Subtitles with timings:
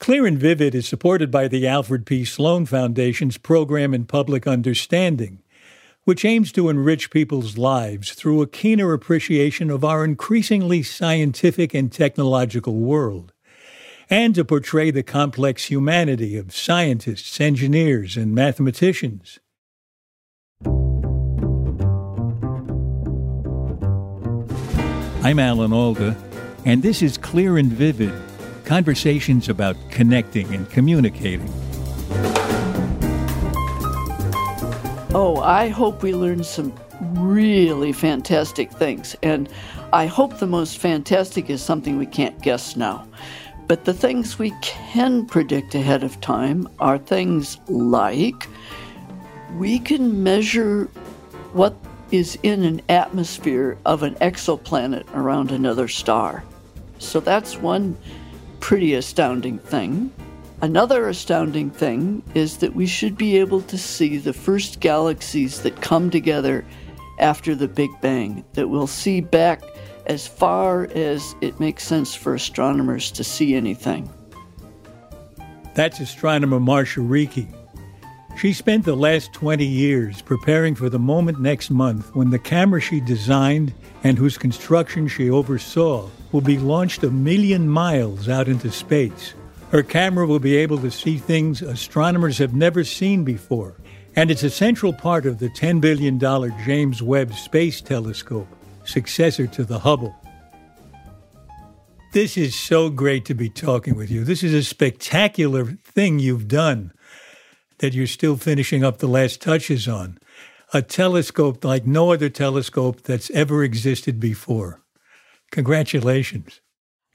[0.00, 2.24] Clear and Vivid is supported by the Alfred P.
[2.24, 5.42] Sloan Foundation's Program in Public Understanding,
[6.04, 11.92] which aims to enrich people's lives through a keener appreciation of our increasingly scientific and
[11.92, 13.34] technological world,
[14.08, 19.38] and to portray the complex humanity of scientists, engineers, and mathematicians.
[25.22, 26.16] I'm Alan Alda,
[26.64, 28.29] and this is Clear and Vivid
[28.70, 31.52] conversations about connecting and communicating.
[35.12, 39.16] Oh, I hope we learn some really fantastic things.
[39.24, 39.48] And
[39.92, 43.08] I hope the most fantastic is something we can't guess now.
[43.66, 48.46] But the things we can predict ahead of time are things like
[49.56, 50.84] we can measure
[51.54, 51.74] what
[52.12, 56.44] is in an atmosphere of an exoplanet around another star.
[57.00, 57.96] So that's one
[58.60, 60.12] pretty astounding thing.
[60.62, 65.80] Another astounding thing is that we should be able to see the first galaxies that
[65.80, 66.64] come together
[67.18, 69.62] after the Big Bang, that we'll see back
[70.06, 74.08] as far as it makes sense for astronomers to see anything.
[75.74, 77.46] That's astronomer Marcia Rieke.
[78.36, 82.80] She spent the last 20 years preparing for the moment next month when the camera
[82.80, 83.72] she designed
[84.02, 89.34] and whose construction she oversaw will be launched a million miles out into space.
[89.70, 93.74] Her camera will be able to see things astronomers have never seen before,
[94.16, 96.18] and it's a central part of the $10 billion
[96.64, 98.48] James Webb Space Telescope,
[98.84, 100.14] successor to the Hubble.
[102.12, 104.24] This is so great to be talking with you.
[104.24, 106.92] This is a spectacular thing you've done
[107.78, 110.18] that you're still finishing up the last touches on.
[110.72, 114.79] A telescope like no other telescope that's ever existed before.
[115.50, 116.60] Congratulations.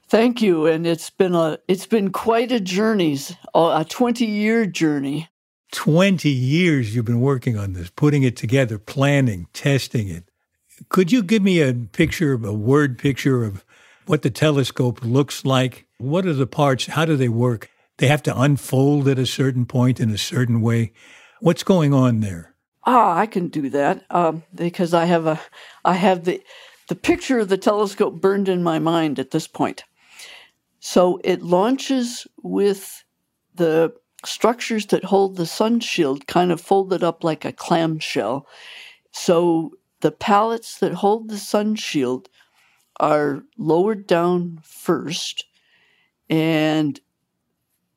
[0.08, 3.14] Thank you, and it's been a it's been quite a journey,
[3.54, 5.28] a 20-year journey.
[5.72, 10.30] 20 years you've been working on this, putting it together, planning, testing it.
[10.88, 13.64] Could you give me a picture, a word picture of
[14.06, 15.86] what the telescope looks like?
[15.98, 16.86] What are the parts?
[16.86, 17.70] How do they work?
[17.98, 20.92] They have to unfold at a certain point in a certain way.
[21.40, 22.54] What's going on there?
[22.84, 25.40] Ah, I can do that um, because I have a,
[25.84, 26.40] I have the,
[26.88, 29.84] the picture of the telescope burned in my mind at this point.
[30.80, 33.04] So it launches with
[33.54, 33.92] the
[34.24, 38.46] structures that hold the sun shield kind of folded up like a clamshell.
[39.12, 42.28] So the pallets that hold the sun shield
[43.00, 45.44] are lowered down first,
[46.30, 46.98] and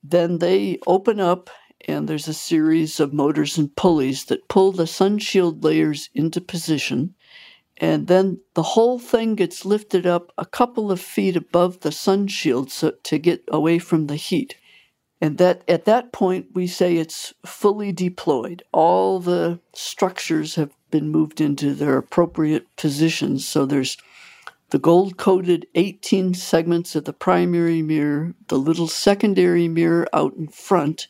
[0.03, 1.49] then they open up,
[1.87, 6.41] and there's a series of motors and pulleys that pull the sun shield layers into
[6.41, 7.15] position
[7.79, 12.27] and then the whole thing gets lifted up a couple of feet above the sun
[12.27, 14.55] shield so, to get away from the heat.
[15.21, 18.63] And that at that point we say it's fully deployed.
[18.71, 23.47] All the structures have been moved into their appropriate positions.
[23.47, 23.97] So there's
[24.69, 30.47] the gold coated 18 segments of the primary mirror, the little secondary mirror out in
[30.47, 31.07] front,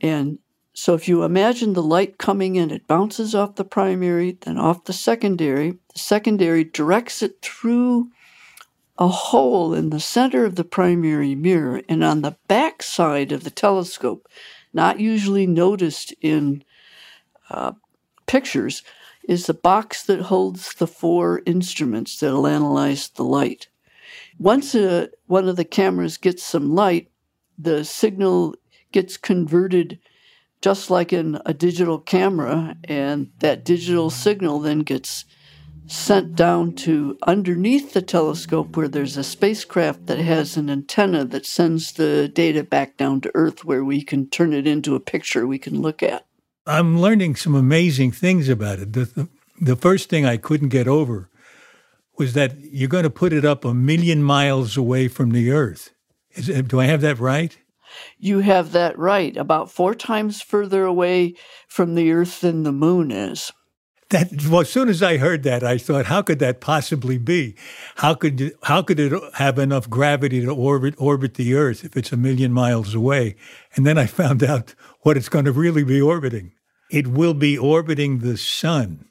[0.00, 0.38] and
[0.78, 4.84] so if you imagine the light coming in, it bounces off the primary, then off
[4.84, 5.70] the secondary.
[5.70, 8.10] The secondary directs it through
[8.98, 13.42] a hole in the center of the primary mirror, and on the back side of
[13.42, 14.28] the telescope,
[14.74, 16.62] not usually noticed in
[17.48, 17.72] uh,
[18.26, 18.82] pictures,
[19.26, 23.68] is the box that holds the four instruments that'll analyze the light.
[24.38, 27.10] Once uh, one of the cameras gets some light,
[27.58, 28.54] the signal
[28.92, 29.98] gets converted
[30.62, 35.24] just like in a digital camera, and that digital signal then gets
[35.86, 41.46] sent down to underneath the telescope where there's a spacecraft that has an antenna that
[41.46, 45.46] sends the data back down to Earth where we can turn it into a picture
[45.46, 46.26] we can look at.
[46.66, 48.92] I'm learning some amazing things about it.
[48.92, 49.28] The, the,
[49.60, 51.30] the first thing I couldn't get over
[52.18, 55.92] was that you're going to put it up a million miles away from the Earth.
[56.32, 57.56] Is, do I have that right?
[58.18, 59.36] You have that right.
[59.36, 61.34] About four times further away
[61.68, 63.52] from the Earth than the moon is.
[64.10, 67.56] That well, as soon as I heard that, I thought, how could that possibly be?
[67.96, 72.12] How could how could it have enough gravity to orbit orbit the Earth if it's
[72.12, 73.34] a million miles away?
[73.74, 76.52] And then I found out what it's going to really be orbiting.
[76.88, 79.06] It will be orbiting the sun.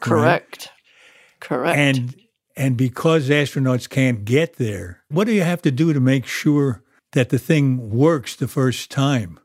[0.00, 0.70] Correct.
[0.70, 1.40] Right?
[1.40, 1.78] Correct.
[1.78, 2.16] And
[2.56, 6.83] and because astronauts can't get there, what do you have to do to make sure
[7.14, 9.40] that the thing works the first time?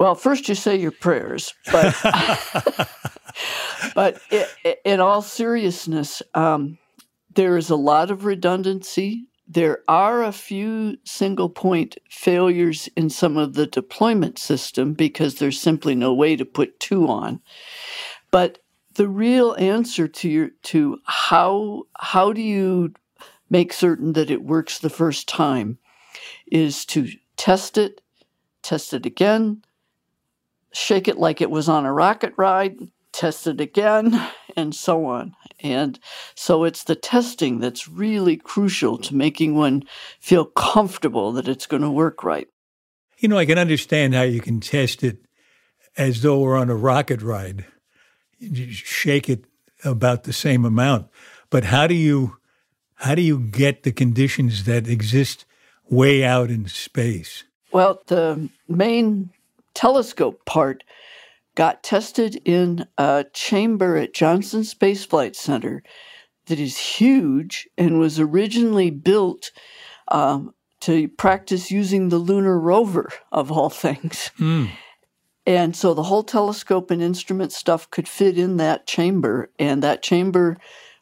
[0.00, 1.94] Well, first you say your prayers, but
[3.94, 6.78] but it, in all seriousness, um,
[7.34, 9.28] there is a lot of redundancy.
[9.46, 15.60] There are a few single point failures in some of the deployment system because there's
[15.60, 17.40] simply no way to put two on.
[18.30, 18.58] But
[18.94, 22.94] the real answer to your to how how do you
[23.54, 25.78] make certain that it works the first time
[26.50, 28.00] is to test it,
[28.62, 29.62] test it again,
[30.72, 32.76] shake it like it was on a rocket ride,
[33.12, 34.20] test it again,
[34.56, 35.36] and so on.
[35.60, 36.00] And
[36.34, 39.84] so it's the testing that's really crucial to making one
[40.18, 42.48] feel comfortable that it's going to work right.
[43.18, 45.18] You know, I can understand how you can test it
[45.96, 47.66] as though we're on a rocket ride.
[48.40, 49.44] You shake it
[49.84, 51.06] about the same amount.
[51.50, 52.38] But how do you
[53.04, 55.44] how do you get the conditions that exist
[55.90, 57.44] way out in space?
[57.70, 59.28] Well, the main
[59.74, 60.84] telescope part
[61.54, 65.82] got tested in a chamber at Johnson Space Flight Center
[66.46, 69.50] that is huge and was originally built
[70.08, 74.30] um, to practice using the lunar rover, of all things.
[74.38, 74.70] Mm.
[75.46, 80.02] And so the whole telescope and instrument stuff could fit in that chamber, and that
[80.02, 80.56] chamber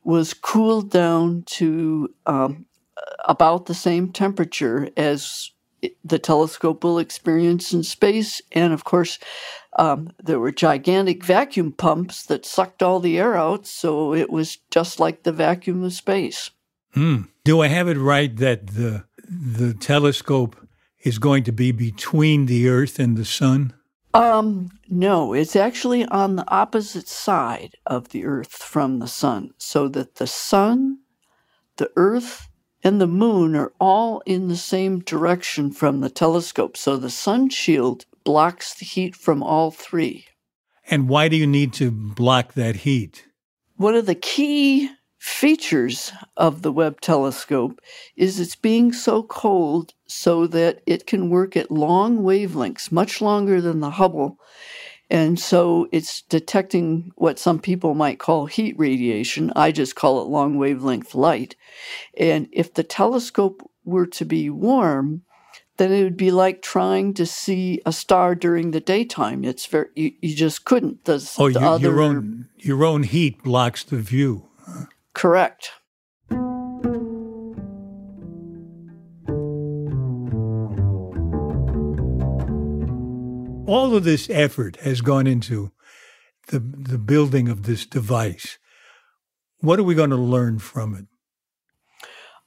[0.04, 2.66] was cooled down to um,
[3.24, 5.50] about the same temperature as
[6.04, 8.40] the telescope will experience in space.
[8.52, 9.18] And of course,
[9.78, 14.58] um, there were gigantic vacuum pumps that sucked all the air out, so it was
[14.70, 16.50] just like the vacuum of space.
[16.94, 17.22] Hmm.
[17.44, 20.56] Do I have it right that the the telescope
[21.04, 23.72] is going to be between the Earth and the Sun?
[24.14, 29.88] Um, no, it's actually on the opposite side of the Earth from the Sun, so
[29.88, 30.98] that the Sun,
[31.76, 32.48] the Earth,
[32.84, 36.76] and the moon are all in the same direction from the telescope.
[36.76, 40.26] So the sun shield blocks the heat from all three.
[40.90, 43.26] And why do you need to block that heat?
[43.76, 47.80] One of the key features of the Webb telescope
[48.16, 53.60] is it's being so cold so that it can work at long wavelengths, much longer
[53.60, 54.38] than the Hubble,
[55.12, 59.52] and so it's detecting what some people might call heat radiation.
[59.54, 61.54] I just call it long wavelength light.
[62.16, 65.20] And if the telescope were to be warm,
[65.76, 69.44] then it would be like trying to see a star during the daytime.
[69.44, 71.04] It's very you, you just couldn't.
[71.04, 74.48] The, oh, the you, other, your own your own heat blocks the view.
[75.12, 75.72] Correct.
[83.66, 85.70] All of this effort has gone into
[86.48, 88.58] the, the building of this device.
[89.60, 91.06] What are we going to learn from it?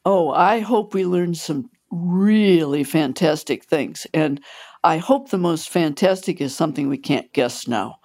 [0.03, 4.05] Oh, I hope we learn some really fantastic things.
[4.13, 4.41] And
[4.83, 7.99] I hope the most fantastic is something we can't guess now.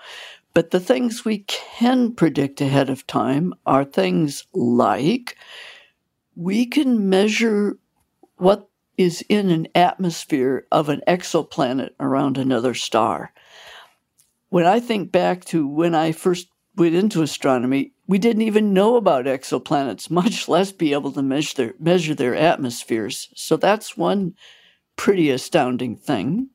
[0.54, 5.36] But the things we can predict ahead of time are things like
[6.34, 7.76] we can measure
[8.36, 8.69] what
[9.00, 13.32] is in an atmosphere of an exoplanet around another star.
[14.50, 18.96] When I think back to when I first went into astronomy, we didn't even know
[18.96, 23.30] about exoplanets, much less be able to measure their, measure their atmospheres.
[23.34, 24.34] So that's one
[24.96, 26.50] pretty astounding thing.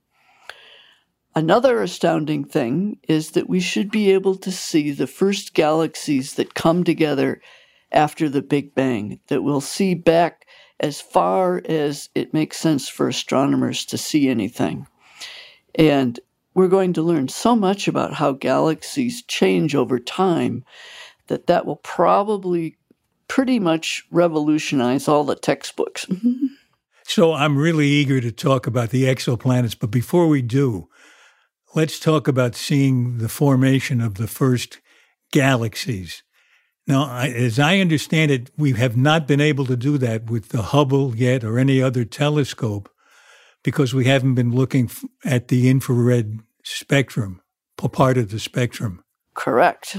[1.34, 6.54] Another astounding thing is that we should be able to see the first galaxies that
[6.54, 7.42] come together
[7.92, 10.45] after the Big Bang, that we'll see back
[10.80, 14.88] as far as it makes sense for astronomers to see anything.
[15.76, 16.20] And
[16.54, 20.64] we're going to learn so much about how galaxies change over time
[21.28, 22.78] that that will probably
[23.28, 26.06] pretty much revolutionize all the textbooks.
[27.04, 30.88] so I'm really eager to talk about the exoplanets, but before we do,
[31.74, 34.80] let's talk about seeing the formation of the first
[35.32, 36.24] galaxies.
[36.88, 40.50] Now, I, as I understand it, we have not been able to do that with
[40.50, 42.90] the Hubble yet or any other telescope
[43.64, 47.42] because we haven't been looking f- at the infrared spectrum,
[47.78, 49.04] part of the spectrum.
[49.34, 49.98] Correct.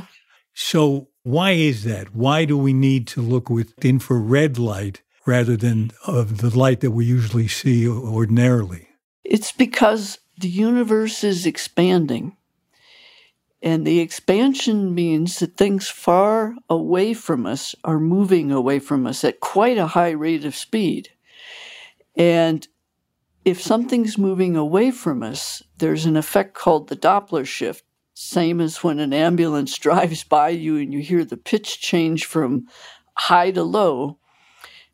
[0.55, 2.15] So, why is that?
[2.15, 6.93] Why do we need to look with infrared light rather than of the light that
[6.93, 8.89] we usually see ordinarily?
[9.25, 12.37] It's because the universe is expanding.
[13.67, 19.25] And the expansion means that things far away from us are moving away from us
[19.25, 21.09] at quite a high rate of speed.
[22.15, 22.69] And
[23.45, 28.85] if something's moving away from us, there's an effect called the Doppler shift, same as
[28.85, 32.69] when an ambulance drives by you and you hear the pitch change from
[33.15, 34.21] high to low.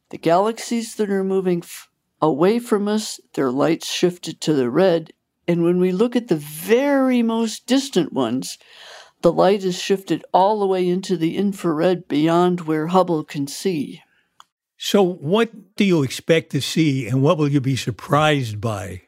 [0.08, 1.90] The galaxies that are moving f-
[2.22, 5.12] away from us, their lights shifted to the red,
[5.46, 8.58] and when we look at the very most distant ones,
[9.22, 14.02] the light is shifted all the way into the infrared beyond where Hubble can see.
[14.76, 19.02] So, what do you expect to see, and what will you be surprised by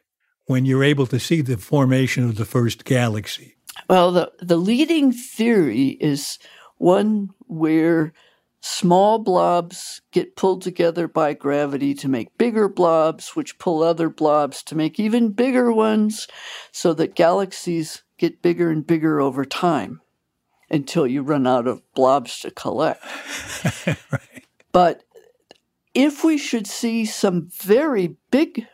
[0.45, 3.57] when you're able to see the formation of the first galaxy?
[3.89, 6.39] Well, the, the leading theory is
[6.77, 8.13] one where
[8.67, 14.63] Small blobs get pulled together by gravity to make bigger blobs, which pull other blobs
[14.63, 16.27] to make even bigger ones,
[16.71, 20.01] so that galaxies get bigger and bigger over time
[20.67, 23.05] until you run out of blobs to collect.
[24.11, 24.43] right.
[24.71, 25.03] But
[25.93, 28.65] if we should see some very big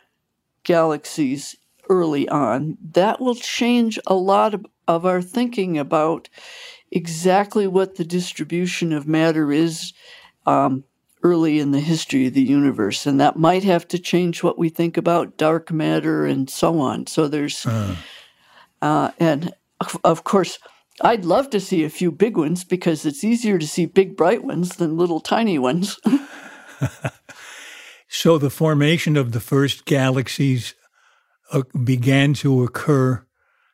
[0.64, 1.54] galaxies
[1.90, 6.30] early on, that will change a lot of, of our thinking about
[6.92, 9.92] exactly what the distribution of matter is
[10.46, 10.84] um,
[11.22, 13.06] early in the history of the universe.
[13.06, 17.06] And that might have to change what we think about dark matter and so on.
[17.06, 17.96] So there's, uh.
[18.80, 19.52] Uh, and
[20.04, 20.58] of course,
[21.00, 24.44] I'd love to see a few big ones because it's easier to see big bright
[24.44, 25.98] ones than little tiny ones.
[28.08, 30.74] so the formation of the first galaxies
[31.52, 33.24] uh, began to occur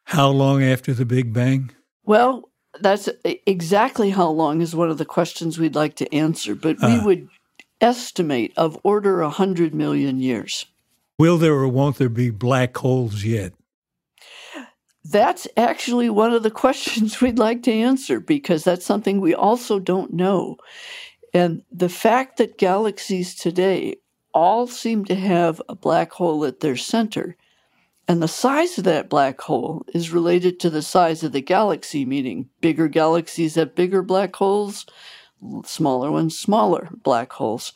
[0.05, 1.71] how long after the Big Bang?
[2.05, 2.48] Well,
[2.81, 6.87] that's exactly how long is one of the questions we'd like to answer, but uh,
[6.87, 7.07] we uh-huh.
[7.07, 7.29] would
[7.81, 10.67] estimate of order 100 million years.
[11.19, 13.53] Will there or won't there be black holes yet?
[15.05, 19.79] That's actually one of the questions we'd like to answer because that's something we also
[19.79, 20.57] don't know.
[21.35, 23.97] And the fact that galaxies today
[24.33, 27.37] all seem to have a black hole at their center
[28.09, 32.07] and the size of that black hole is related to the size of the galaxy,
[32.07, 34.87] meaning bigger galaxies have bigger black holes,
[35.67, 37.75] smaller ones, smaller black holes.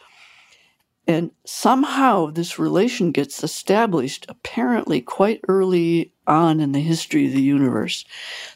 [1.06, 7.42] And somehow this relation gets established apparently quite early on in the history of the
[7.42, 8.06] universe.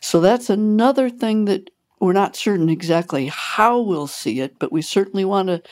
[0.01, 4.81] So that's another thing that we're not certain exactly how we'll see it, but we
[4.81, 5.63] certainly want to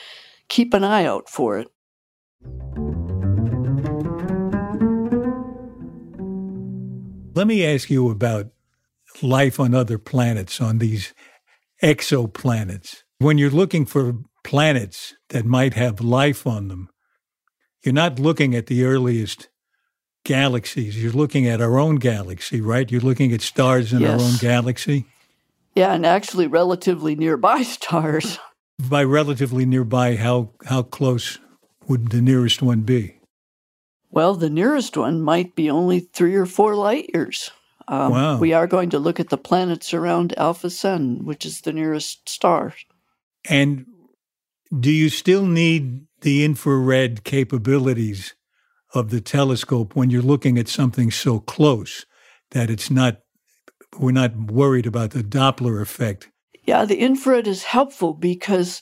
[0.49, 1.71] keep an eye out for it.
[7.35, 8.47] Let me ask you about
[9.21, 11.13] life on other planets, on these
[11.83, 13.03] exoplanets.
[13.17, 14.13] When you're looking for
[14.45, 16.87] planets that might have life on them,
[17.83, 19.49] you're not looking at the earliest
[20.23, 21.01] galaxies.
[21.01, 22.89] You're looking at our own galaxy, right?
[22.89, 24.11] You're looking at stars in yes.
[24.11, 25.05] our own galaxy.
[25.75, 28.39] Yeah, and actually relatively nearby stars.
[28.79, 31.37] By relatively nearby, how how close
[31.87, 33.14] would the nearest one be?
[34.11, 37.51] Well, the nearest one might be only three or four light years.
[37.87, 38.37] Um, wow.
[38.37, 42.27] We are going to look at the planets around Alpha Centauri, which is the nearest
[42.27, 42.73] star.
[43.47, 43.85] And
[44.77, 48.33] do you still need the infrared capabilities
[48.93, 52.05] of the telescope when you're looking at something so close
[52.51, 53.19] that it's not,
[53.99, 56.29] we're not worried about the Doppler effect?
[56.63, 58.81] Yeah, the infrared is helpful because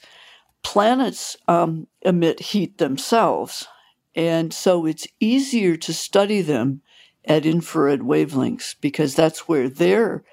[0.64, 3.68] planets um, emit heat themselves.
[4.16, 6.82] And so it's easier to study them
[7.26, 10.24] at infrared wavelengths because that's where they're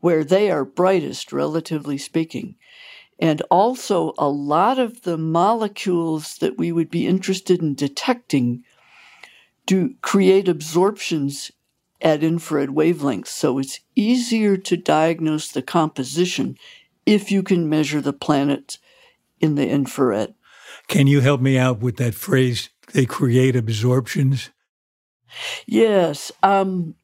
[0.00, 2.56] where they are brightest relatively speaking.
[3.20, 8.64] And also a lot of the molecules that we would be interested in detecting
[9.64, 11.52] do create absorptions
[12.00, 13.28] at infrared wavelengths.
[13.28, 16.56] So it's easier to diagnose the composition
[17.06, 18.78] if you can measure the planet
[19.40, 20.34] in the infrared.
[20.88, 24.50] Can you help me out with that phrase they create absorptions?
[25.66, 26.32] Yes.
[26.42, 26.94] Um,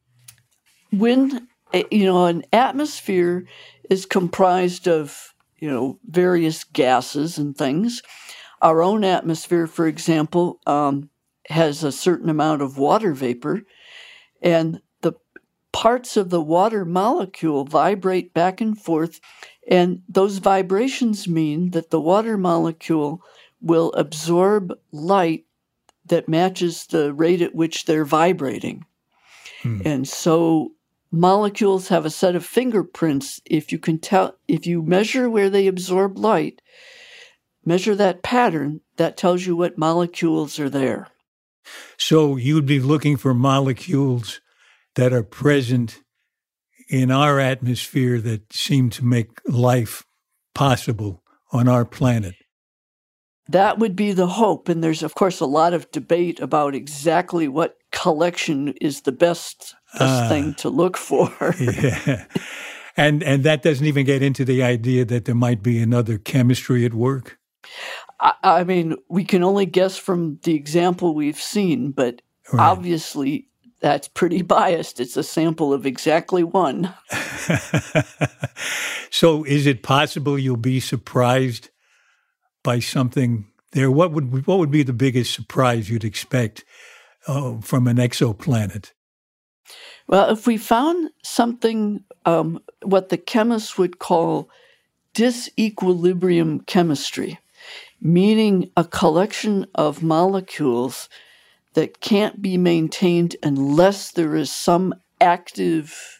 [0.90, 3.46] when, eh, you know, an atmosphere
[3.88, 8.02] is comprised of, you know, various gases and things.
[8.60, 11.10] Our own atmosphere, for example, um,
[11.48, 13.62] has a certain amount of water vapor,
[14.42, 15.14] and the
[15.72, 19.20] parts of the water molecule vibrate back and forth,
[19.70, 23.22] and those vibrations mean that the water molecule
[23.60, 25.44] will absorb light
[26.08, 28.84] that matches the rate at which they're vibrating.
[29.62, 29.82] Hmm.
[29.84, 30.72] And so
[31.10, 33.40] molecules have a set of fingerprints.
[33.44, 36.60] If you can tell, if you measure where they absorb light,
[37.64, 41.08] measure that pattern, that tells you what molecules are there.
[41.96, 44.40] So you'd be looking for molecules
[44.94, 46.00] that are present
[46.88, 50.04] in our atmosphere that seem to make life
[50.54, 51.22] possible
[51.52, 52.34] on our planet.
[53.48, 54.68] That would be the hope.
[54.68, 59.74] And there's, of course, a lot of debate about exactly what collection is the best,
[59.98, 61.32] best uh, thing to look for.
[61.60, 62.24] yeah.
[62.98, 66.84] And, and that doesn't even get into the idea that there might be another chemistry
[66.84, 67.38] at work.
[68.18, 72.68] I, I mean, we can only guess from the example we've seen, but right.
[72.68, 73.50] obviously
[73.80, 74.98] that's pretty biased.
[74.98, 76.92] It's a sample of exactly one.
[79.10, 81.70] so, is it possible you'll be surprised
[82.68, 83.90] by something there?
[83.90, 86.66] What would what would be the biggest surprise you'd expect
[87.26, 88.92] uh, from an exoplanet?
[90.06, 94.50] Well, if we found something, um, what the chemists would call
[95.14, 97.38] disequilibrium chemistry,
[98.02, 101.08] meaning a collection of molecules
[101.72, 106.17] that can't be maintained unless there is some active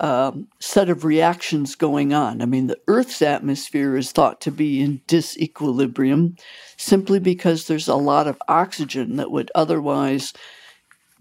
[0.00, 2.40] um, set of reactions going on.
[2.40, 6.38] I mean, the Earth's atmosphere is thought to be in disequilibrium
[6.76, 10.32] simply because there's a lot of oxygen that would otherwise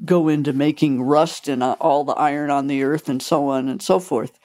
[0.06, 3.82] go into making rust and all the iron on the Earth and so on and
[3.82, 4.38] so forth.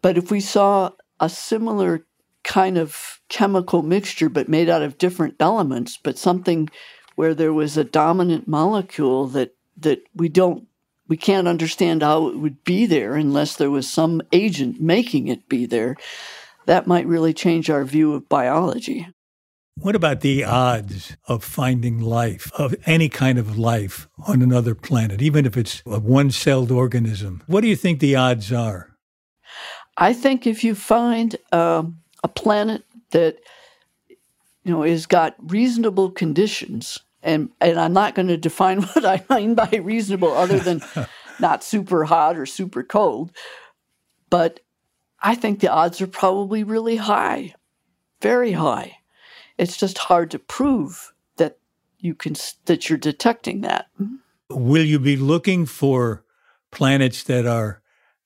[0.00, 2.06] But if we saw a similar
[2.44, 6.68] kind of chemical mixture, but made out of different elements, but something
[7.14, 10.68] where there was a dominant molecule that that we don't
[11.08, 15.48] we can't understand how it would be there unless there was some agent making it
[15.48, 15.96] be there.
[16.66, 19.06] That might really change our view of biology.
[19.76, 25.20] What about the odds of finding life, of any kind of life on another planet,
[25.20, 27.42] even if it's a one celled organism?
[27.46, 28.96] What do you think the odds are?
[29.96, 33.38] I think if you find um, a planet that
[34.08, 39.24] you know has got reasonable conditions, and and I'm not going to define what I
[39.34, 40.82] mean by reasonable other than
[41.40, 43.32] not super hot or super cold,
[44.30, 44.60] but
[45.20, 47.54] I think the odds are probably really high,
[48.20, 48.98] very high.
[49.56, 51.58] It's just hard to prove that
[51.98, 53.86] you can that you're detecting that.
[54.00, 54.16] Mm-hmm.
[54.50, 56.24] Will you be looking for
[56.70, 57.80] planets that are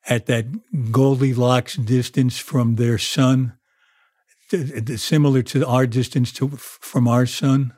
[0.09, 0.47] at that
[0.91, 3.53] Goldilocks distance from their sun,
[4.97, 7.75] similar to our distance to, from our sun?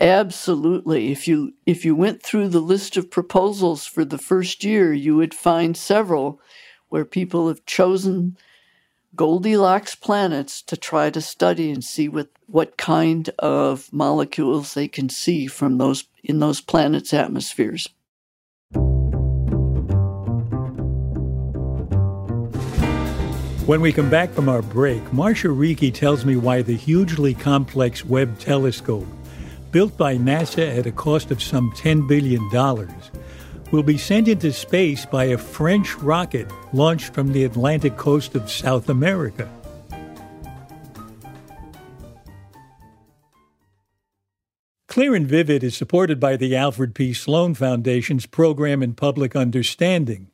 [0.00, 1.10] Absolutely.
[1.10, 5.16] If you if you went through the list of proposals for the first year, you
[5.16, 6.40] would find several
[6.88, 8.36] where people have chosen
[9.16, 15.08] Goldilocks planets to try to study and see what, what kind of molecules they can
[15.08, 17.88] see from those in those planets' atmospheres.
[23.66, 28.04] When we come back from our break, Marcia Rieke tells me why the hugely complex
[28.04, 29.06] Webb telescope
[29.70, 32.48] built by NASA at a cost of some $10 billion,
[33.70, 38.50] will be sent into space by a French rocket launched from the Atlantic coast of
[38.50, 39.48] South America.
[44.86, 47.12] Clear and Vivid is supported by the Alfred P.
[47.12, 50.30] Sloan Foundation's Program in Public Understanding,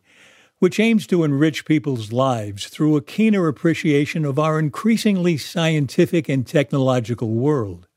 [0.59, 6.47] which aims to enrich people's lives through a keener appreciation of our increasingly scientific and
[6.47, 7.89] technological world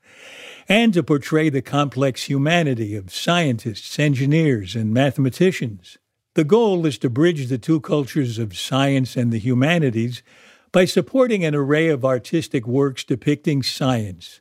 [0.68, 5.96] and to portray the complex humanity of scientists, engineers, and mathematicians.
[6.34, 10.22] The goal is to bridge the two cultures of science and the humanities
[10.70, 14.40] by supporting an array of artistic works depicting science,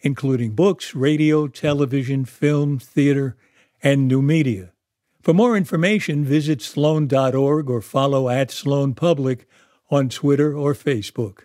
[0.00, 3.36] including books, radio, television, film, theater,
[3.82, 4.72] and new media.
[5.22, 9.48] For more information, visit sloan.org or follow at Sloan Public
[9.90, 11.44] on Twitter or Facebook.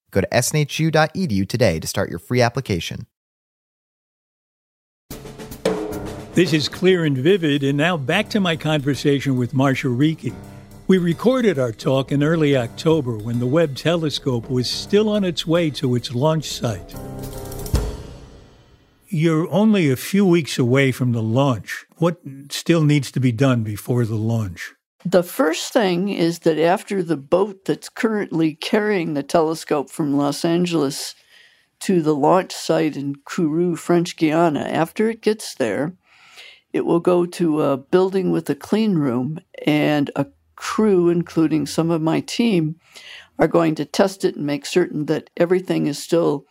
[0.11, 3.07] Go to snhu.edu today to start your free application.
[6.33, 10.33] This is clear and vivid, and now back to my conversation with Marcia Rieke.
[10.87, 15.45] We recorded our talk in early October when the Webb telescope was still on its
[15.45, 16.95] way to its launch site.
[19.07, 21.85] You're only a few weeks away from the launch.
[21.97, 24.73] What still needs to be done before the launch?
[25.05, 30.45] The first thing is that after the boat that's currently carrying the telescope from Los
[30.45, 31.15] Angeles
[31.79, 35.95] to the launch site in Kourou, French Guiana, after it gets there,
[36.71, 41.89] it will go to a building with a clean room, and a crew, including some
[41.89, 42.75] of my team,
[43.39, 46.45] are going to test it and make certain that everything is still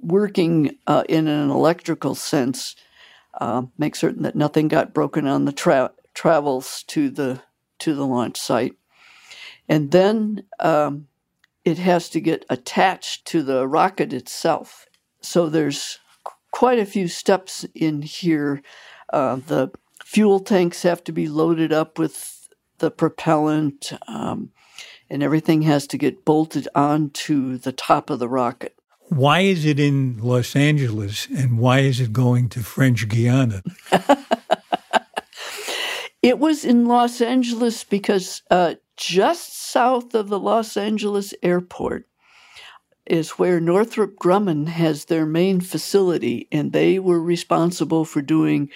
[0.00, 2.76] working uh, in an electrical sense.
[3.40, 7.42] Uh, make certain that nothing got broken on the tra- travels to the
[7.80, 8.76] to the launch site.
[9.68, 11.06] And then um,
[11.64, 14.86] it has to get attached to the rocket itself.
[15.20, 15.98] So there's
[16.50, 18.62] quite a few steps in here.
[19.12, 19.70] Uh, the
[20.04, 24.50] fuel tanks have to be loaded up with the propellant, um,
[25.08, 28.74] and everything has to get bolted onto the top of the rocket.
[29.08, 33.62] Why is it in Los Angeles and why is it going to French Guiana?
[36.22, 42.06] It was in Los Angeles because uh, just south of the Los Angeles airport
[43.06, 48.68] is where Northrop Grumman has their main facility, and they were responsible for doing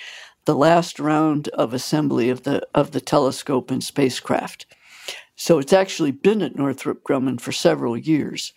[0.47, 4.67] the last round of assembly of the of the telescope and spacecraft.
[5.37, 8.55] So it's actually been at Northrop Grumman for several years,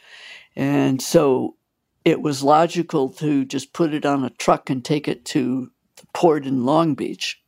[0.56, 1.58] and so
[2.06, 6.08] it was logical to just put it on a truck and take it to the
[6.14, 7.42] port in Long Beach.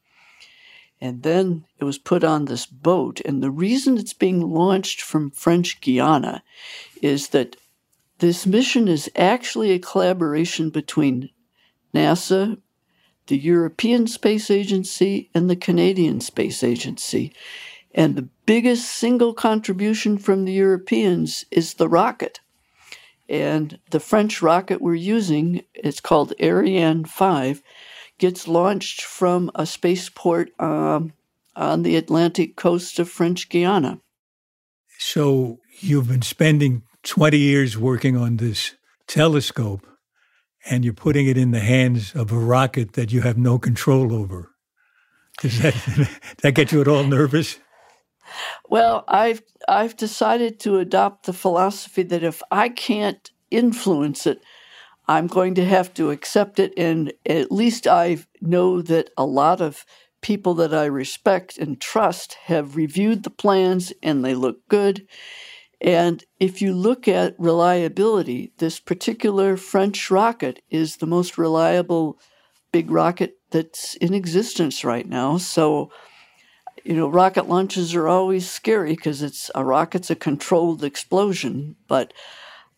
[1.01, 3.21] And then it was put on this boat.
[3.23, 6.43] And the reason it's being launched from French Guiana
[7.01, 7.55] is that
[8.19, 11.29] this mission is actually a collaboration between
[11.93, 12.57] NASA,
[13.27, 17.33] the European Space Agency, and the Canadian Space Agency.
[17.95, 22.41] And the biggest single contribution from the Europeans is the rocket.
[23.29, 27.61] And the French rocket we're using, it's called Ariane 5,
[28.19, 31.13] gets launched from a spaceport um,
[31.55, 33.99] on the Atlantic coast of French Guiana.
[34.99, 38.75] So you've been spending 20 years working on this
[39.07, 39.85] telescope
[40.69, 44.13] and you're putting it in the hands of a rocket that you have no control
[44.13, 44.51] over.
[45.41, 46.09] Does that,
[46.43, 47.59] that get you at all nervous?
[48.69, 54.41] Well, I've I've decided to adopt the philosophy that if I can't influence it,
[55.09, 56.71] I'm going to have to accept it.
[56.77, 59.83] And at least I know that a lot of
[60.21, 65.07] people that I respect and trust have reviewed the plans and they look good.
[65.81, 72.19] And if you look at reliability, this particular French rocket is the most reliable
[72.71, 75.39] big rocket that's in existence right now.
[75.39, 75.89] So,
[76.83, 81.77] you know, rocket launches are always scary because it's a rocket's a controlled explosion.
[81.87, 82.13] But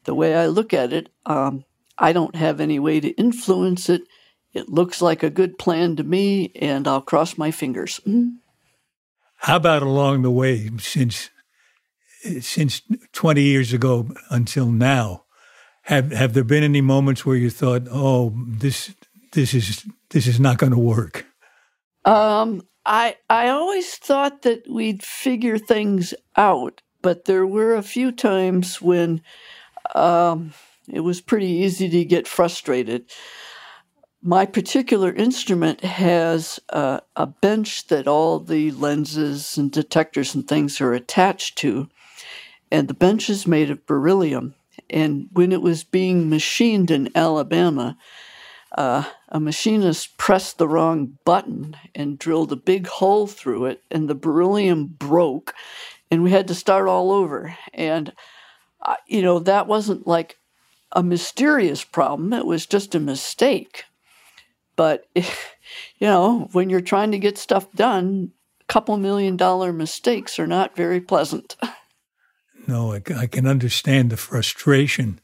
[0.05, 1.65] the way I look at it, um,
[2.01, 4.01] I don't have any way to influence it.
[4.53, 8.01] It looks like a good plan to me, and I'll cross my fingers.
[8.05, 8.37] Mm.
[9.37, 11.29] How about along the way since
[12.41, 12.81] since
[13.13, 15.25] 20 years ago until now?
[15.83, 18.93] Have have there been any moments where you thought, "Oh, this
[19.33, 21.25] this is this is not going to work"?
[22.03, 28.11] Um, I I always thought that we'd figure things out, but there were a few
[28.11, 29.21] times when
[29.95, 30.53] um,
[30.87, 33.09] it was pretty easy to get frustrated.
[34.21, 40.79] My particular instrument has a, a bench that all the lenses and detectors and things
[40.79, 41.89] are attached to,
[42.71, 44.55] and the bench is made of beryllium.
[44.89, 47.97] And when it was being machined in Alabama,
[48.77, 54.09] uh, a machinist pressed the wrong button and drilled a big hole through it, and
[54.09, 55.53] the beryllium broke,
[56.09, 57.55] and we had to start all over.
[57.73, 58.13] And,
[58.81, 60.37] uh, you know, that wasn't like
[60.93, 63.85] a mysterious problem, it was just a mistake.
[64.75, 65.25] But, you
[66.01, 70.75] know, when you're trying to get stuff done, a couple million dollar mistakes are not
[70.75, 71.55] very pleasant.
[72.67, 75.19] No, I, I can understand the frustration.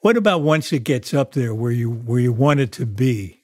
[0.00, 3.42] What about once it gets up there where you where you want it to be?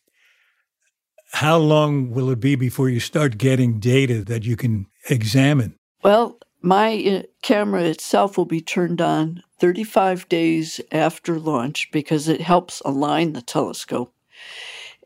[1.32, 5.76] How long will it be before you start getting data that you can examine?
[6.02, 12.40] Well, my uh, camera itself will be turned on 35 days after launch because it
[12.40, 14.12] helps align the telescope.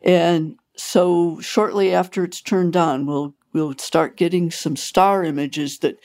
[0.02, 5.98] And so shortly after it's turned on, we'll we'll start getting some star images that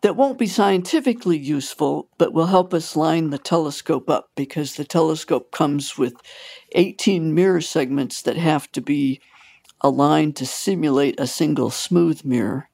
[0.00, 4.84] that won't be scientifically useful, but will help us line the telescope up because the
[4.84, 6.14] telescope comes with
[6.72, 9.20] 18 mirror segments that have to be
[9.80, 12.68] aligned to simulate a single smooth mirror.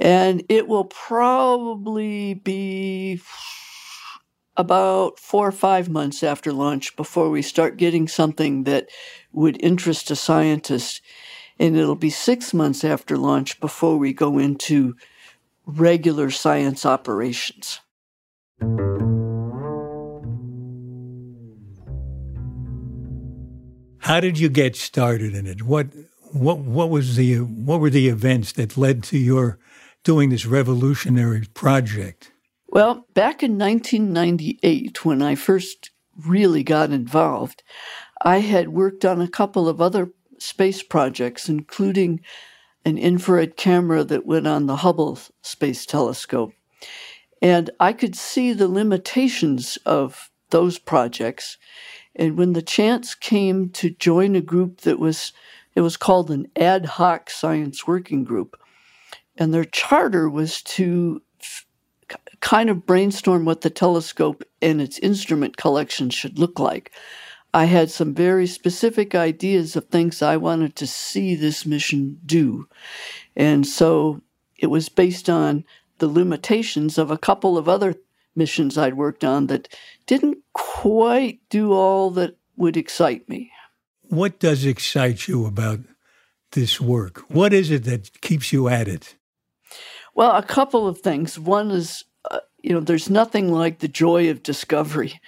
[0.00, 3.20] And it will probably be
[4.56, 8.88] about four or five months after launch before we start getting something that
[9.30, 11.02] would interest a scientist.
[11.58, 14.96] And it'll be six months after launch before we go into
[15.66, 17.80] regular science operations.
[23.98, 25.62] How did you get started in it?
[25.62, 25.88] What
[26.32, 29.58] what what was the what were the events that led to your
[30.04, 32.32] doing this revolutionary project?
[32.68, 35.90] Well, back in 1998 when I first
[36.26, 37.62] really got involved,
[38.22, 42.20] I had worked on a couple of other space projects including
[42.84, 46.52] an infrared camera that went on the Hubble Space Telescope.
[47.42, 51.58] And I could see the limitations of those projects.
[52.14, 55.32] And when the chance came to join a group that was,
[55.74, 58.59] it was called an ad hoc science working group.
[59.36, 61.66] And their charter was to f-
[62.40, 66.92] kind of brainstorm what the telescope and its instrument collection should look like.
[67.52, 72.66] I had some very specific ideas of things I wanted to see this mission do.
[73.34, 74.22] And so
[74.56, 75.64] it was based on
[75.98, 77.94] the limitations of a couple of other
[78.36, 79.68] missions I'd worked on that
[80.06, 83.50] didn't quite do all that would excite me.
[84.02, 85.80] What does excite you about
[86.52, 87.24] this work?
[87.30, 89.16] What is it that keeps you at it?
[90.14, 91.38] Well, a couple of things.
[91.38, 95.20] One is, uh, you know, there's nothing like the joy of discovery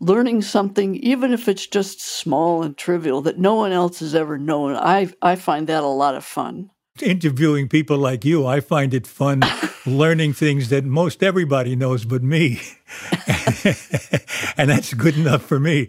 [0.00, 4.38] learning something, even if it's just small and trivial that no one else has ever
[4.38, 4.76] known.
[4.76, 6.70] I, I find that a lot of fun.
[7.00, 9.42] Interviewing people like you, I find it fun
[9.86, 12.60] learning things that most everybody knows but me.
[14.56, 15.88] and that's good enough for me.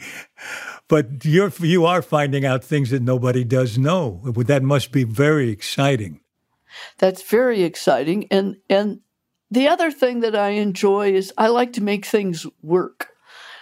[0.87, 4.21] But you're, you are finding out things that nobody does know.
[4.35, 6.19] That must be very exciting.
[6.97, 8.27] That's very exciting.
[8.31, 9.01] And, and
[9.51, 13.09] the other thing that I enjoy is I like to make things work.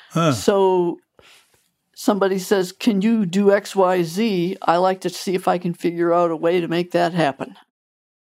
[0.10, 0.34] Huh.
[0.34, 1.00] So
[1.96, 4.58] somebody says, Can you do XYZ?
[4.62, 7.56] I like to see if I can figure out a way to make that happen.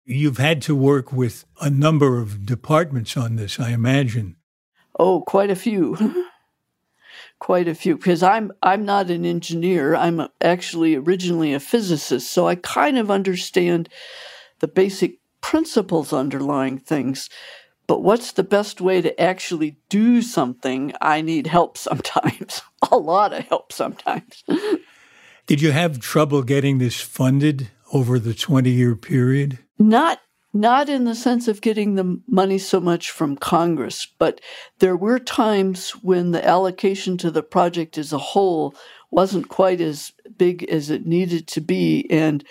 [0.05, 4.37] You've had to work with a number of departments on this, I imagine.
[4.97, 6.25] Oh, quite a few.
[7.39, 9.95] quite a few because I'm I'm not an engineer.
[9.95, 13.89] I'm actually originally a physicist, so I kind of understand
[14.59, 17.29] the basic principles underlying things.
[17.87, 20.93] But what's the best way to actually do something?
[21.01, 24.43] I need help sometimes, a lot of help sometimes.
[25.47, 29.59] Did you have trouble getting this funded over the 20 year period?
[29.79, 30.19] Not
[30.51, 34.41] not in the sense of getting the money so much from Congress, but
[34.79, 38.73] there were times when the allocation to the project as a whole
[39.11, 42.43] wasn't quite as big as it needed to be, and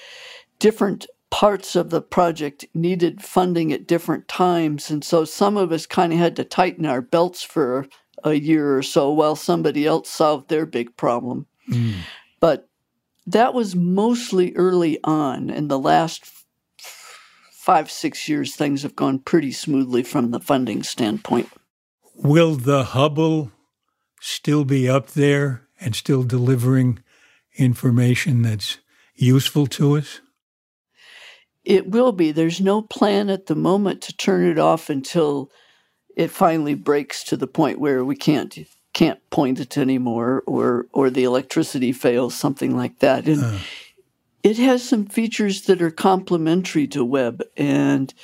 [0.58, 4.90] different parts of the project needed funding at different times.
[4.90, 7.86] And so some of us kind of had to tighten our belts for
[8.24, 11.46] a year or so while somebody else solved their big problem.
[11.70, 11.96] Mm.
[12.40, 12.68] But
[13.26, 15.50] that was mostly early on.
[15.50, 16.30] In the last
[17.52, 21.50] five, six years, things have gone pretty smoothly from the funding standpoint.
[22.14, 23.52] Will the Hubble
[24.20, 27.00] still be up there and still delivering
[27.56, 28.78] information that's
[29.14, 30.20] useful to us?
[31.68, 32.32] It will be.
[32.32, 35.52] There's no plan at the moment to turn it off until
[36.16, 38.58] it finally breaks to the point where we can't
[38.94, 43.28] can't point it anymore or or the electricity fails, something like that.
[43.28, 43.58] And uh.
[44.42, 48.14] it has some features that are complementary to Webb and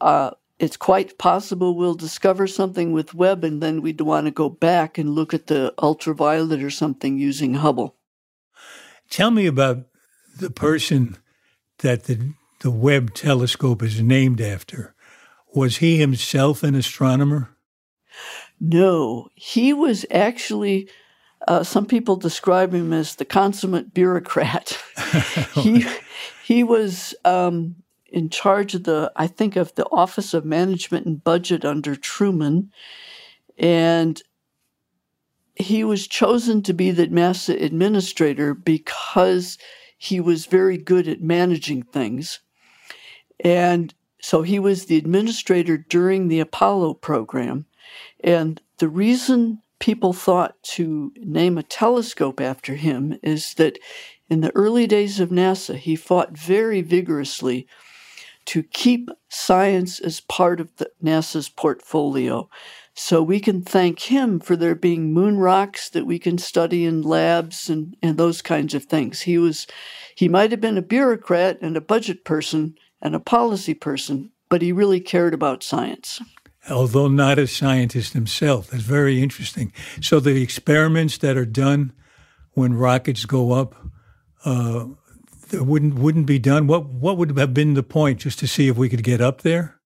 [0.00, 4.48] uh, it's quite possible we'll discover something with Webb and then we'd want to go
[4.48, 7.94] back and look at the ultraviolet or something using Hubble.
[9.10, 9.86] Tell me about
[10.40, 11.18] the person
[11.78, 14.94] that the the Webb telescope is named after.
[15.54, 17.50] Was he himself an astronomer?
[18.58, 20.88] No, he was actually.
[21.46, 24.82] Uh, some people describe him as the consummate bureaucrat.
[25.52, 25.84] he
[26.42, 31.22] he was um, in charge of the, I think, of the Office of Management and
[31.22, 32.70] Budget under Truman,
[33.58, 34.22] and
[35.54, 39.58] he was chosen to be the NASA administrator because
[39.98, 42.40] he was very good at managing things.
[43.40, 47.66] And so he was the administrator during the Apollo program.
[48.22, 53.78] And the reason people thought to name a telescope after him is that
[54.30, 57.66] in the early days of NASA, he fought very vigorously
[58.46, 60.70] to keep science as part of
[61.02, 62.48] NASA's portfolio.
[62.94, 67.02] So we can thank him for there being moon rocks that we can study in
[67.02, 69.22] labs and, and those kinds of things.
[69.22, 69.66] He was
[70.14, 74.62] he might have been a bureaucrat and a budget person and a policy person, but
[74.62, 76.20] he really cared about science.
[76.70, 78.70] Although not a scientist himself.
[78.70, 79.72] That's very interesting.
[80.00, 81.92] So the experiments that are done
[82.52, 83.74] when rockets go up
[84.46, 84.86] uh,
[85.52, 86.66] wouldn't wouldn't be done.
[86.66, 89.42] What what would have been the point just to see if we could get up
[89.42, 89.78] there?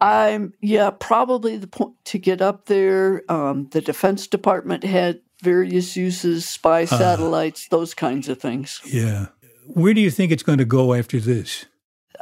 [0.00, 3.30] I'm yeah, probably the point to get up there.
[3.30, 6.98] Um, the Defense Department had various uses, spy uh-huh.
[6.98, 8.80] satellites, uh, those kinds of things.
[8.86, 9.26] Yeah.
[9.66, 11.66] Where do you think it's going to go after this?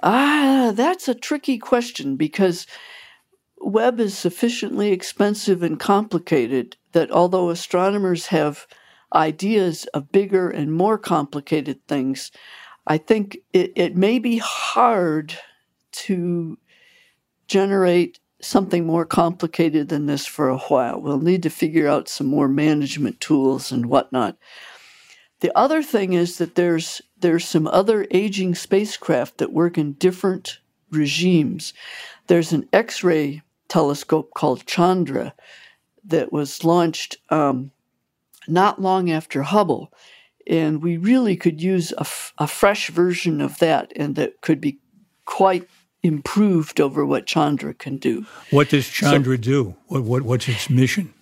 [0.02, 2.66] Ah, that's a tricky question because
[3.58, 8.66] Webb is sufficiently expensive and complicated that although astronomers have
[9.14, 12.30] ideas of bigger and more complicated things,
[12.86, 15.34] I think it, it may be hard
[15.92, 16.58] to
[17.48, 21.00] generate something more complicated than this for a while.
[21.00, 24.36] We'll need to figure out some more management tools and whatnot.
[25.40, 30.58] The other thing is that there's there's some other aging spacecraft that work in different
[30.90, 31.72] regimes.
[32.26, 35.34] There's an X-ray telescope called Chandra
[36.04, 37.72] that was launched um,
[38.46, 39.92] not long after Hubble,
[40.46, 44.60] and we really could use a, f- a fresh version of that, and that could
[44.60, 44.78] be
[45.24, 45.68] quite
[46.02, 48.24] improved over what Chandra can do.
[48.50, 49.76] What does Chandra so, do?
[49.88, 51.12] What, what, what's its mission?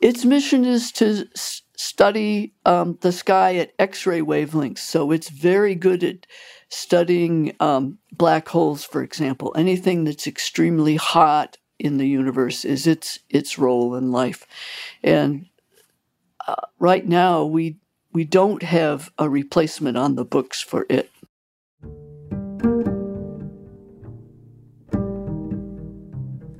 [0.00, 4.80] Its mission is to s- study um, the sky at X ray wavelengths.
[4.80, 6.26] So it's very good at
[6.68, 9.54] studying um, black holes, for example.
[9.56, 14.46] Anything that's extremely hot in the universe is its its role in life.
[15.02, 15.46] And
[16.46, 17.78] uh, right now, we
[18.12, 21.10] we don't have a replacement on the books for it.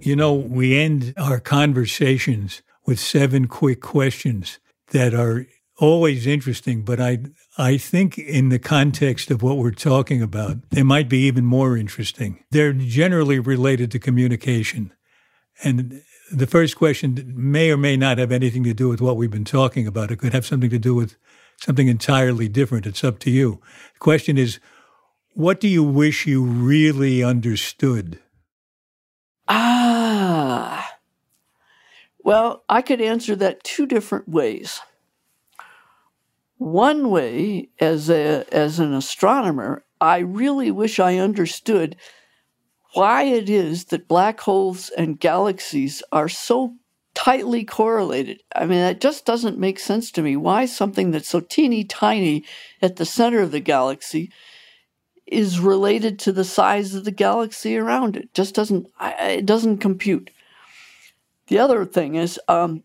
[0.01, 4.59] You know, we end our conversations with seven quick questions
[4.91, 5.47] that are
[5.79, 7.19] always interesting, but I
[7.57, 11.77] I think in the context of what we're talking about, they might be even more
[11.77, 12.45] interesting.
[12.51, 14.93] They're generally related to communication.
[15.63, 19.31] And the first question may or may not have anything to do with what we've
[19.31, 20.11] been talking about.
[20.11, 21.17] It could have something to do with
[21.61, 22.87] something entirely different.
[22.87, 23.61] It's up to you.
[23.95, 24.61] The question is,
[25.35, 28.21] what do you wish you really understood?
[29.49, 30.80] Ah.
[32.23, 34.81] Well, I could answer that two different ways.
[36.59, 41.97] One way, as, a, as an astronomer, I really wish I understood
[42.93, 46.75] why it is that black holes and galaxies are so
[47.15, 48.43] tightly correlated.
[48.55, 50.37] I mean, that just doesn't make sense to me.
[50.37, 52.45] Why something that's so teeny tiny
[52.83, 54.31] at the center of the galaxy
[55.27, 58.35] is related to the size of the galaxy around it.
[58.35, 60.31] Just doesn't it doesn't compute.
[61.51, 62.85] The other thing is, um,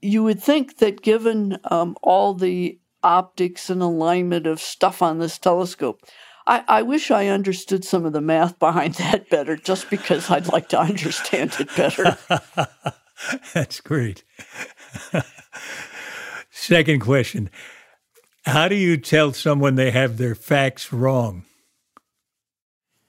[0.00, 5.38] you would think that given um, all the optics and alignment of stuff on this
[5.38, 6.00] telescope,
[6.46, 10.48] I, I, wish I understood some of the math behind that better, just because I'd
[10.48, 12.16] like to understand it better.
[13.52, 14.24] That's great.
[16.50, 17.50] Second question
[18.46, 21.44] How do you tell someone they have their facts wrong?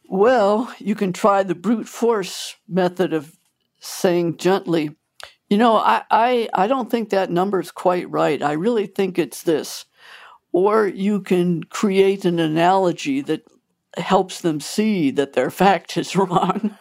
[0.09, 3.37] Well, you can try the brute force method of
[3.81, 4.95] saying gently,
[5.49, 8.41] you know, I, I, I don't think that number is quite right.
[8.41, 9.85] I really think it's this.
[10.53, 13.43] Or you can create an analogy that
[13.97, 16.77] helps them see that their fact is wrong.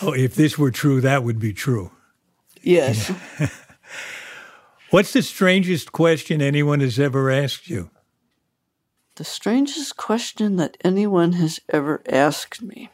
[0.00, 1.90] Oh, if this were true, that would be true.
[2.62, 3.12] Yes.
[3.38, 3.48] Yeah.
[4.90, 7.90] What's the strangest question anyone has ever asked you?
[9.16, 12.88] The strangest question that anyone has ever asked me.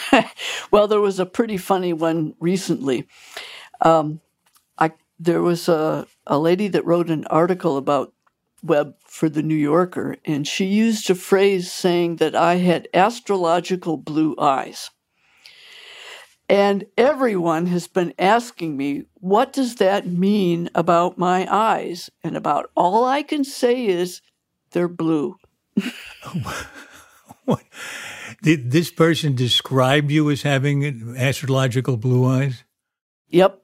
[0.70, 3.06] well, there was a pretty funny one recently.
[3.80, 4.20] Um,
[4.78, 8.12] I there was a, a lady that wrote an article about
[8.62, 13.96] Webb for the New Yorker, and she used a phrase saying that I had astrological
[13.96, 14.90] blue eyes.
[16.48, 22.10] And everyone has been asking me, what does that mean about my eyes?
[22.22, 24.20] And about all I can say is,
[24.72, 25.36] they're blue.
[27.52, 27.64] what?
[28.42, 32.64] Did this person describe you as having astrological blue eyes?
[33.28, 33.62] Yep.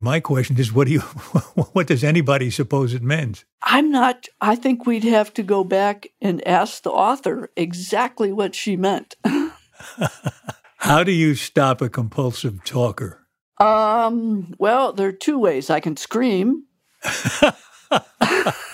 [0.00, 1.00] My question is, what do you,
[1.72, 3.44] what does anybody suppose it meant?
[3.62, 4.28] I'm not.
[4.40, 9.16] I think we'd have to go back and ask the author exactly what she meant.
[10.78, 13.26] How do you stop a compulsive talker?
[13.58, 14.54] Um.
[14.58, 15.68] Well, there are two ways.
[15.68, 16.64] I can scream.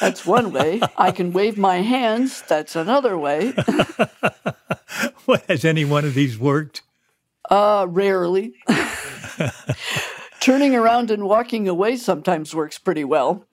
[0.00, 0.80] That's one way.
[0.96, 2.42] I can wave my hands.
[2.42, 3.50] That's another way.
[5.24, 6.82] what has any one of these worked?
[7.50, 8.54] Uh, rarely.
[10.40, 13.46] Turning around and walking away sometimes works pretty well.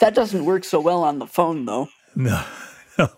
[0.00, 1.88] that doesn't work so well on the phone, though.
[2.16, 2.44] No,
[2.98, 3.10] no.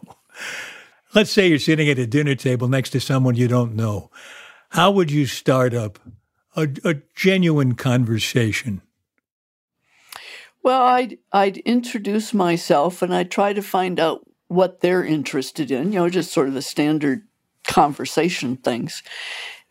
[1.14, 4.10] Let's say you're sitting at a dinner table next to someone you don't know.
[4.70, 5.98] How would you start up
[6.56, 8.82] a, a genuine conversation?
[10.62, 15.92] Well, I'd, I'd introduce myself and I'd try to find out what they're interested in,
[15.92, 17.22] you know, just sort of the standard
[17.66, 19.02] conversation things.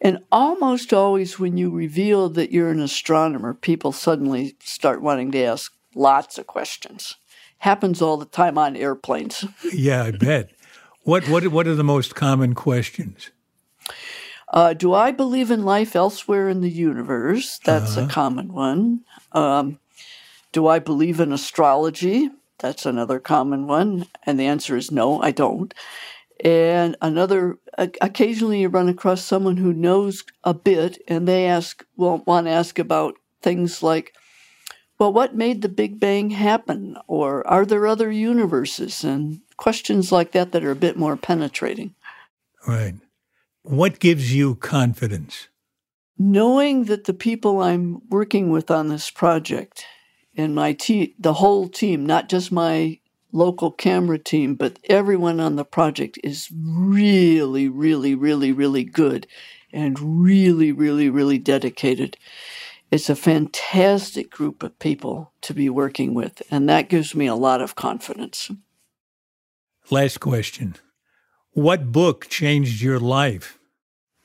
[0.02, 5.44] And almost always, when you reveal that you're an astronomer, people suddenly start wanting to
[5.44, 7.16] ask lots of questions.
[7.60, 9.44] Happens all the time on airplanes.
[9.74, 10.52] yeah, I bet.
[11.04, 13.32] What what what are the most common questions?
[14.52, 17.60] Uh, do I believe in life elsewhere in the universe?
[17.66, 18.08] That's uh-huh.
[18.08, 19.02] a common one.
[19.34, 19.80] Um,
[20.52, 22.30] do I believe in astrology?
[22.60, 24.08] That's another common one.
[24.26, 25.74] And the answer is no, I don't.
[26.44, 32.24] And another, occasionally you run across someone who knows a bit and they ask, well,
[32.26, 34.14] want to ask about things like,
[34.98, 36.98] well, what made the Big Bang happen?
[37.08, 39.04] Or are there other universes?
[39.04, 41.96] And questions like that that are a bit more penetrating.
[42.68, 42.96] Right.
[43.64, 45.48] What gives you confidence?
[46.18, 49.86] Knowing that the people I'm working with on this project
[50.40, 52.98] and my team, the whole team, not just my
[53.34, 59.28] local camera team, but everyone on the project is really, really, really, really good
[59.74, 62.16] and really, really, really dedicated.
[62.90, 67.36] It's a fantastic group of people to be working with, and that gives me a
[67.36, 68.50] lot of confidence.
[69.90, 70.78] Last question
[71.52, 73.59] What book changed your life?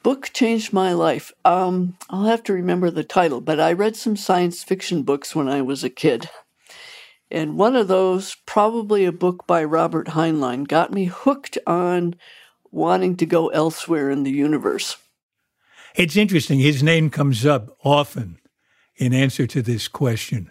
[0.05, 1.33] Book changed my life.
[1.45, 5.49] Um, I'll have to remember the title, but I read some science fiction books when
[5.49, 6.29] I was a kid.
[7.31, 12.17] And one of those, probably a book by Robert Heinlein, got me hooked on
[12.71, 14.99] wanting to go elsewhere in the universe.
[15.97, 16.59] It's interesting.
[16.59, 18.39] His name comes up often
[18.97, 20.51] in answer to this question.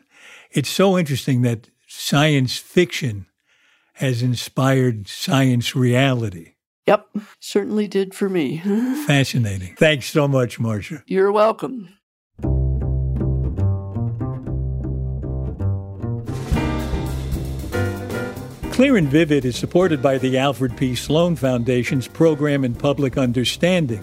[0.49, 3.27] It's so interesting that science fiction
[3.93, 6.52] has inspired science reality.
[6.85, 7.07] Yep,
[7.39, 8.57] certainly did for me.
[9.07, 9.75] Fascinating.
[9.75, 11.03] Thanks so much, Marcia.
[11.07, 11.89] You're welcome.
[18.73, 20.95] Clear and Vivid is supported by the Alfred P.
[20.95, 24.01] Sloan Foundation's Program in Public Understanding,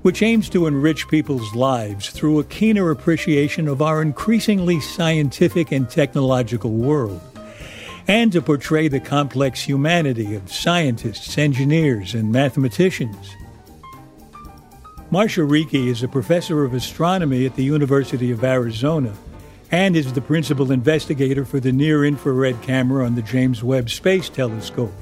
[0.00, 5.88] which aims to enrich people's lives through a keener appreciation of our increasingly scientific and
[5.88, 7.20] technological world,
[8.10, 13.36] and to portray the complex humanity of scientists, engineers, and mathematicians.
[15.12, 19.14] Marcia Rieke is a professor of astronomy at the University of Arizona
[19.70, 24.28] and is the principal investigator for the near infrared camera on the James Webb Space
[24.28, 24.92] Telescope.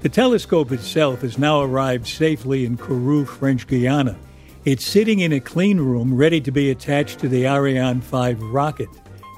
[0.00, 4.16] The telescope itself has now arrived safely in Kourou, French Guiana.
[4.64, 8.88] It's sitting in a clean room ready to be attached to the Ariane 5 rocket.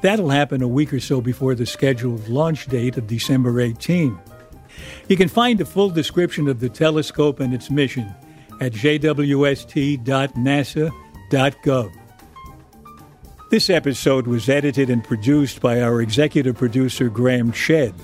[0.03, 4.19] That'll happen a week or so before the scheduled launch date of December 18.
[5.09, 8.15] You can find a full description of the telescope and its mission
[8.61, 10.01] at jwst.nasa.gov.
[13.51, 17.95] This episode was edited and produced by our executive producer, Graham Chedd,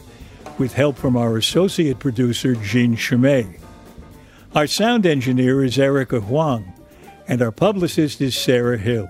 [0.59, 3.61] with help from our associate producer, Jean Chimay.
[4.55, 6.73] Our sound engineer is Erica Huang,
[7.29, 9.09] and our publicist is Sarah Hill.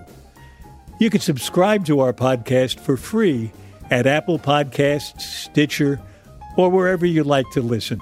[0.99, 3.51] You can subscribe to our podcast for free
[3.91, 6.01] at Apple Podcasts, Stitcher,
[6.55, 8.01] or wherever you like to listen.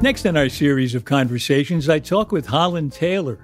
[0.00, 3.38] Next in our series of conversations, I talk with Holland Taylor,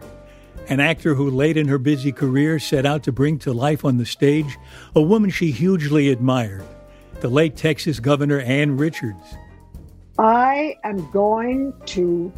[0.69, 3.97] an actor who late in her busy career set out to bring to life on
[3.97, 4.59] the stage
[4.97, 6.65] a woman she hugely admired,
[7.21, 9.37] the late Texas Governor Ann Richards.
[10.21, 12.31] I am going to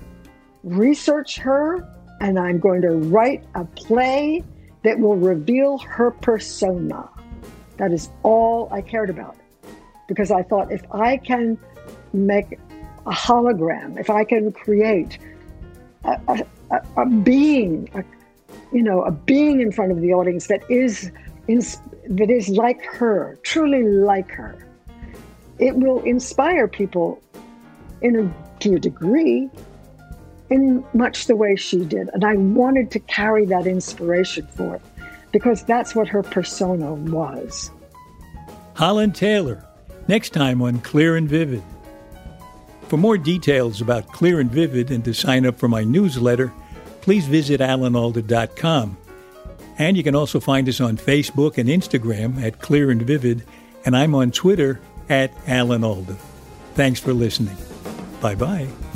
[0.62, 1.84] research her
[2.20, 4.44] and I'm going to write a play
[4.84, 7.10] that will reveal her persona.
[7.78, 9.36] That is all I cared about.
[10.06, 11.58] Because I thought if I can
[12.12, 12.56] make
[13.04, 15.18] a hologram, if I can create
[16.04, 18.04] a, a, a being, a,
[18.72, 21.10] you know, a being in front of the audience that is
[21.48, 21.60] in,
[22.10, 24.68] that is like her, truly like her,
[25.58, 27.20] it will inspire people
[28.02, 29.48] in a, to a degree
[30.50, 32.10] in much the way she did.
[32.12, 34.82] And I wanted to carry that inspiration forth
[35.32, 37.70] because that's what her persona was.
[38.74, 39.64] Holland Taylor,
[40.08, 41.62] next time on Clear and Vivid.
[42.88, 46.52] For more details about Clear and Vivid and to sign up for my newsletter,
[47.00, 48.98] please visit alanalda.com.
[49.78, 53.44] And you can also find us on Facebook and Instagram at Clear and Vivid,
[53.86, 56.16] and I'm on Twitter at Alan Alda.
[56.74, 57.56] Thanks for listening.
[58.22, 58.91] Bye bye.